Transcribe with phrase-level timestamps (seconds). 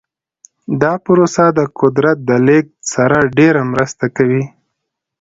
[0.81, 4.43] دا پروسه د قدرت د لیږد سره ډیره مرسته کوي.